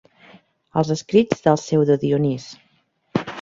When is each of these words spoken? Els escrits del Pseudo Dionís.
Els 0.81 0.93
escrits 0.95 1.43
del 1.49 1.59
Pseudo 1.65 1.99
Dionís. 2.05 2.49